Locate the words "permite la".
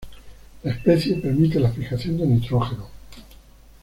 1.21-1.71